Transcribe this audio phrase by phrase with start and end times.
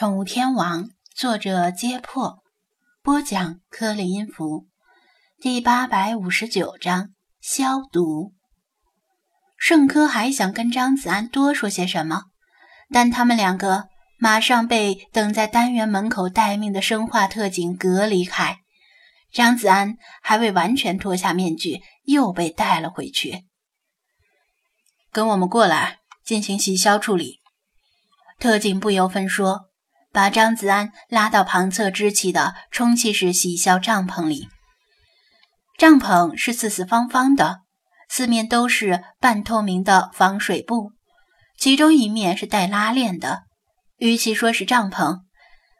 [0.00, 2.42] 宠物天王》，作者：揭破，
[3.02, 4.66] 播讲：颗粒音符，
[5.42, 7.10] 第八百五十九章
[7.42, 8.32] 消毒。
[9.58, 12.22] 盛科还想跟张子安多说些什么，
[12.90, 18.60] 但他们两个马上被等在单元门口待命的生化特警隔离开。
[19.30, 23.44] 张子安还未完全脱下面具，又被带了回去。
[25.12, 27.40] 跟我们过来，进行洗消处理。
[28.38, 29.66] 特警不由分说。
[30.12, 34.48] 把张子安拉到旁侧支起的充气式洗消帐篷里。
[35.78, 37.60] 帐篷是四四方方的，
[38.08, 40.92] 四面都是半透明的防水布，
[41.56, 43.44] 其中一面是带拉链的。
[43.98, 45.20] 与其说是帐篷，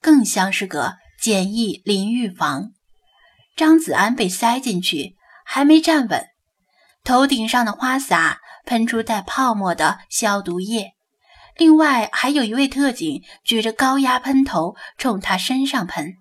[0.00, 2.72] 更像是个简易淋浴房。
[3.56, 6.26] 张子安被塞进去，还没站稳，
[7.04, 10.92] 头顶上的花洒喷出带泡沫的消毒液。
[11.56, 16.14] 另外还有一位特警举着高压喷头冲他身上喷，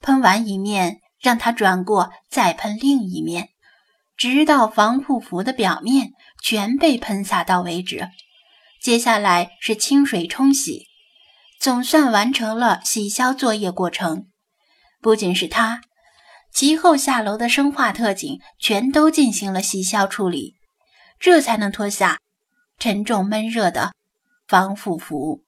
[0.00, 3.50] 喷完一面，让他转过再喷另一面，
[4.16, 8.08] 直到防护服的表面全被喷洒到为止。
[8.80, 10.86] 接下来是清水冲洗，
[11.58, 14.26] 总算完成了洗消作业过程。
[15.02, 15.80] 不仅是他，
[16.52, 20.54] 其后下楼的生化特警全都进行了洗消处理，
[21.18, 22.18] 这才能脱下
[22.78, 23.92] 沉重闷热的。
[24.48, 25.42] 防腐服，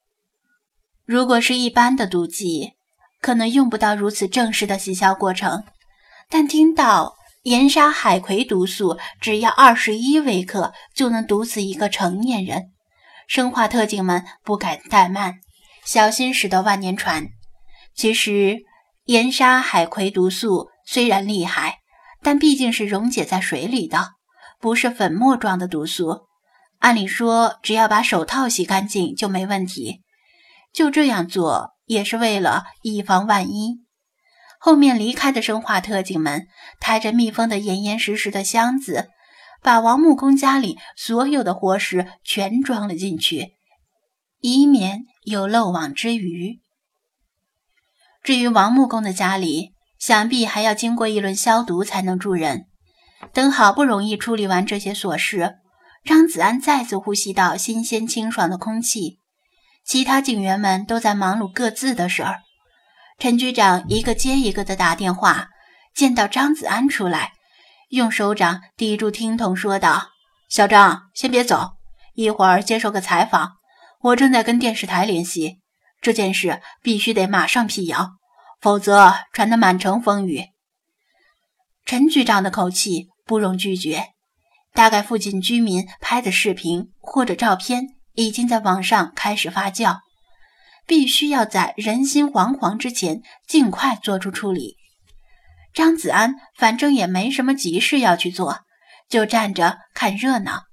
[1.05, 2.73] 如果是一般的毒剂，
[3.21, 5.63] 可能用不到如此正式的洗消过程。
[6.29, 12.73] 但听到盐沙海葵毒素只要二十一微克就能毒死一个成年人，
[13.27, 15.41] 生化特警们不敢怠慢，
[15.85, 17.29] 小心驶得万年船。
[17.95, 18.59] 其实，
[19.05, 21.79] 盐沙海葵毒素虽然厉害，
[22.21, 24.11] 但毕竟是溶解在水里的，
[24.61, 26.28] 不是粉末状的毒素。
[26.79, 30.03] 按理说，只要把手套洗干净就没问题。
[30.73, 33.81] 就这样做也是为了以防万一。
[34.61, 36.47] 后面离开的生化特警们
[36.81, 39.09] 抬着密封的严严实实的箱子，
[39.63, 43.55] 把王木工家里所有的活食全装了进去，
[44.41, 46.61] 以免有漏网之鱼。
[48.23, 52.67] 至于王木工的家里，想必还要经过一轮消毒才能住人。
[53.33, 55.57] 等好不容易处理完这些琐事。
[56.09, 59.19] 张子安再次呼吸到新鲜清爽的空气，
[59.85, 62.41] 其他警员们都在忙碌各自的事儿。
[63.19, 65.51] 陈局长一个接一个的打电话，
[65.95, 67.35] 见到张子安出来，
[67.91, 70.09] 用手掌抵住听筒说道
[70.49, 71.73] ：“小张，先别走，
[72.15, 73.59] 一会儿接受个采访，
[74.01, 75.59] 我正在跟电视台联系，
[76.01, 78.13] 这件事必须得马上辟谣，
[78.63, 80.47] 否则传得满城风雨。”
[81.85, 84.15] 陈局长的口气不容拒绝。
[84.79, 89.99] 大概附近居民拍的视频或者照片已经在网上开始发酵，
[90.87, 94.77] 必须要在人心惶惶之前尽快做出处理。
[95.75, 98.61] 张子安反正也没什么急事要去做，
[99.09, 100.67] 就站着看热闹。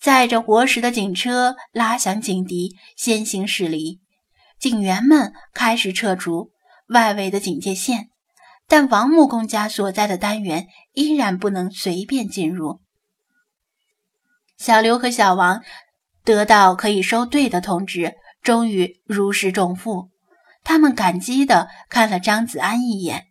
[0.00, 4.00] 载着活食的警车拉响警笛，先行驶离。
[4.58, 6.50] 警员们开始撤除
[6.88, 8.08] 外围的警戒线，
[8.66, 12.80] 但王木工家所在的单元依然不能随便进入。
[14.60, 15.62] 小刘和小王
[16.22, 20.10] 得到可以收队的通知，终于如释重负。
[20.62, 23.28] 他们感激地看了张子安一眼，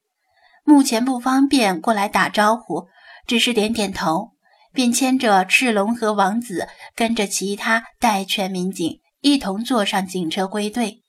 [0.63, 2.87] 目前不方便过来打招呼，
[3.27, 4.31] 只是点点头，
[4.73, 11.03] 便牵着赤龙和王子，跟着其他带犬民警一同坐上警车归队。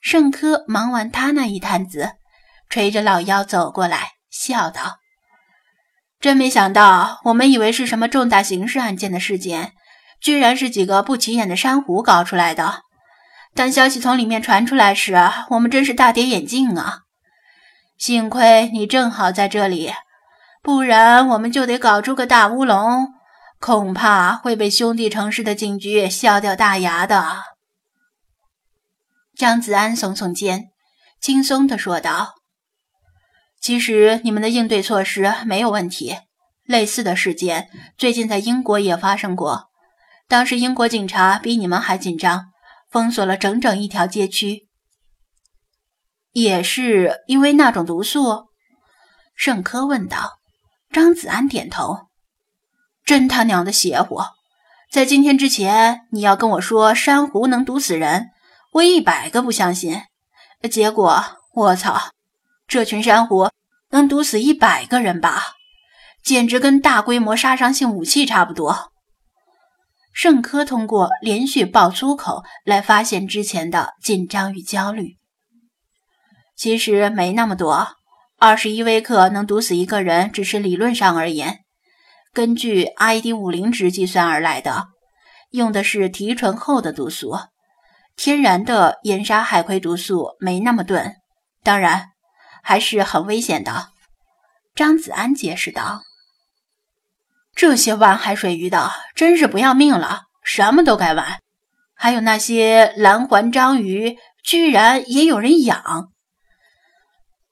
[0.00, 2.14] 盛科忙完他那一摊子，
[2.68, 4.99] 垂着老腰走过来，笑道。
[6.20, 9.72] 真没想到，我们以为是什么重大刑事案件的事件，
[10.20, 12.82] 居然是几个不起眼的珊瑚搞出来的。
[13.54, 15.16] 当消息从里面传出来时，
[15.48, 17.00] 我们真是大跌眼镜啊！
[17.96, 19.92] 幸亏你正好在这里，
[20.62, 23.08] 不然我们就得搞出个大乌龙，
[23.58, 27.44] 恐怕会被兄弟城市的警局笑掉大牙的。
[29.34, 30.68] 张子安耸耸肩，
[31.18, 32.39] 轻松地说道。
[33.60, 36.16] 其实你们的应对措施没有问题。
[36.64, 37.68] 类似的事件
[37.98, 39.70] 最近在英国也发生过，
[40.28, 42.46] 当时英国警察比你们还紧张，
[42.88, 44.68] 封锁了整整一条街区。
[46.32, 48.46] 也是因为那种毒素？
[49.34, 50.38] 盛科问道。
[50.92, 52.08] 张子安点头。
[53.04, 54.20] 真他娘的邪乎！
[54.92, 58.30] 在今天之前，你要跟我说珊瑚能毒死人，
[58.74, 60.02] 我一百个不相信。
[60.70, 61.24] 结果，
[61.54, 62.10] 我操！
[62.70, 63.50] 这群珊瑚
[63.90, 65.42] 能毒死一百个人吧？
[66.22, 68.92] 简直跟大规模杀伤性武器差不多。
[70.12, 75.16] 盛科通过连续爆粗口来发现之前的紧张与焦虑。
[76.54, 77.88] 其实没那么多，
[78.38, 81.64] 二十一微克能毒死一个人，只是理论上而言，
[82.32, 84.86] 根据 ID 五零值计算而来的，
[85.50, 87.36] 用的是提纯后的毒素，
[88.14, 91.16] 天然的盐沙海葵毒素没那么钝，
[91.64, 92.09] 当然
[92.62, 93.88] 还是很危险的。
[94.74, 96.02] 张子安解释道
[97.54, 101.40] ：“这些玩海水鱼的真是不要命了，什么都该玩，
[101.94, 106.10] 还有那些蓝环章鱼，居然也有人养。”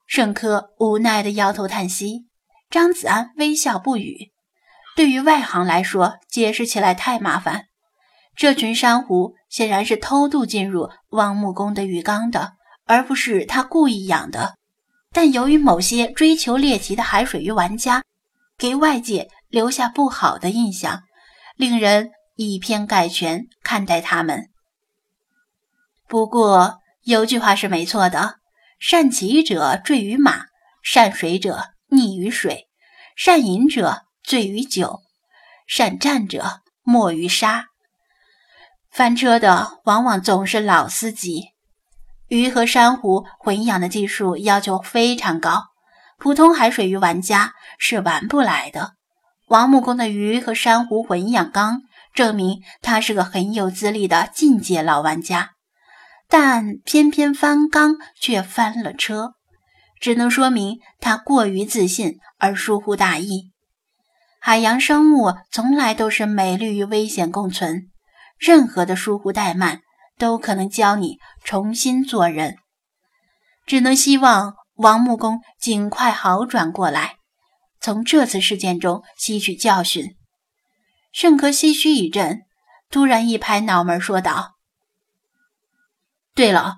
[0.07, 2.25] 盛科无奈地摇头叹息，
[2.69, 4.31] 张子安微笑不语。
[4.95, 7.65] 对于外行来说，解释起来太麻烦。
[8.35, 12.53] 这群珊瑚显然是偷渡进入汪木工的鱼缸的，
[12.85, 14.55] 而不是他故意养的。
[15.11, 18.03] 但由于某些追求猎奇的海水鱼玩家
[18.57, 21.03] 给外界留下不好的印象，
[21.55, 24.49] 令人以偏概全看待他们。
[26.07, 28.39] 不过有句话是没错的。
[28.79, 30.45] 善骑者坠于马，
[30.81, 32.69] 善水者溺于水，
[33.17, 35.01] 善饮者醉于酒，
[35.67, 37.65] 善战者没于沙。
[38.89, 41.49] 翻车的往往总是老司机。
[42.29, 45.63] 鱼和珊瑚混养的技术要求非常高，
[46.19, 48.93] 普通海水鱼玩家是玩不来的。
[49.47, 51.81] 王木工的鱼和珊瑚混养缸，
[52.13, 55.51] 证明他是个很有资历的进阶老玩家。
[56.27, 59.33] 但偏偏翻缸却翻了车，
[59.99, 63.51] 只能说明他过于自信而疏忽大意。
[64.39, 67.89] 海洋生物从来都是美丽与危险共存，
[68.37, 69.81] 任何的疏忽怠慢
[70.19, 72.57] 都可能教你重新做人。
[73.65, 77.15] 只能希望王木工尽快好转过来，
[77.79, 80.15] 从这次事件中吸取教训。
[81.11, 82.41] 盛科唏嘘一阵，
[82.91, 84.55] 突然一拍脑门说道。
[86.35, 86.77] 对了，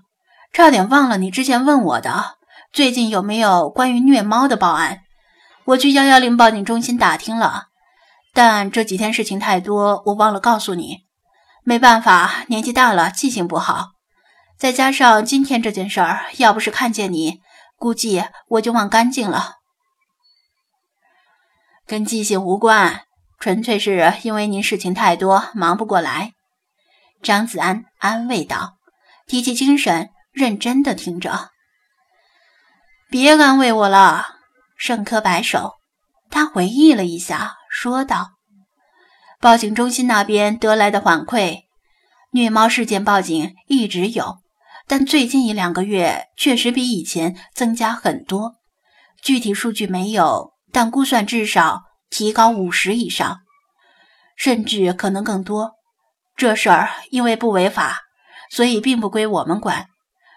[0.53, 2.38] 差点忘了你之前问我的，
[2.71, 5.01] 最近有没有关于虐猫的报案？
[5.65, 7.65] 我去幺幺零报警中心打听了，
[8.33, 11.05] 但这几天事情太多，我忘了告诉你。
[11.63, 13.91] 没办法，年纪大了，记性不好。
[14.57, 17.39] 再加上今天这件事儿，要不是看见你，
[17.75, 19.55] 估计我就忘干净了。
[21.85, 23.01] 跟记性无关，
[23.39, 26.33] 纯粹是因为您事情太多，忙不过来。
[27.21, 28.77] 张子安安慰道。
[29.27, 31.51] 提起精神，认真的听着。
[33.09, 34.25] 别安慰我了，
[34.75, 35.75] 盛科摆手。
[36.29, 38.31] 他回忆了一下，说道
[39.41, 41.63] ：“报警中心那边得来的反馈，
[42.31, 44.38] 虐猫事件报警一直有，
[44.88, 48.53] 但最近一两个月确实比以前增加很多。
[49.23, 53.39] 具体数据没有，但估算至少提高五十以上，
[54.38, 55.71] 甚至可能更多。
[56.35, 58.01] 这事儿因为不违法。”
[58.51, 59.85] 所以并不归我们管，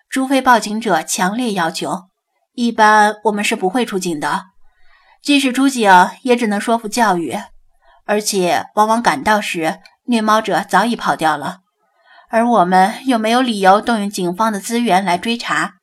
[0.09, 2.05] 除非报警者强烈要求，
[2.53, 4.45] 一般我们是不会出警的。
[5.21, 5.91] 即使出警，
[6.23, 7.37] 也只能说服教育，
[8.05, 11.61] 而且往往赶到时，虐猫者早已跑掉了，
[12.29, 15.75] 而我们又没有理由动用警方的资源来追查。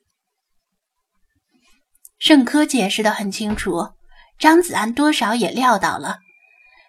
[2.19, 3.89] 盛科解释的很清楚，
[4.37, 6.19] 张子安多少也料到了。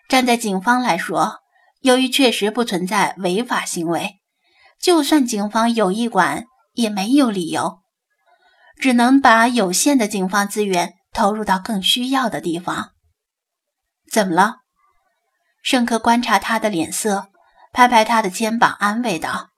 [0.09, 1.41] 站在警方来说，
[1.81, 4.21] 由于确实不存在违法行为。
[4.79, 7.79] 就算警方有意管，也没有理由，
[8.79, 12.91] 只能把有限的警方资源投入到更需要的地方。
[14.11, 14.62] 怎么了？
[15.63, 17.29] 盛科观察他的脸色，
[17.73, 19.51] 拍拍他的肩膀，安慰道：“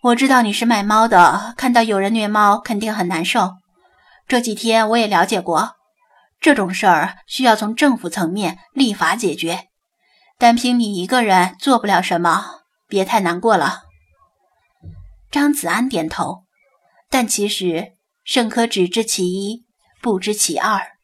[0.00, 3.56] 我知道你是卖猫的，看到有人虐猫，肯定很难受。
[4.28, 5.74] 这几天我也了解过，
[6.40, 9.68] 这种事儿需要从政府层面立法解决，
[10.38, 13.82] 单凭你一个人做不了什么，别太难过了。”
[15.32, 16.44] 张子安点头，
[17.10, 19.66] 但其实盛科只知其一，
[20.00, 20.95] 不知其二。